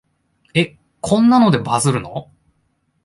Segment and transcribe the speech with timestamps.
[0.55, 2.31] え、こんなのでバズるの？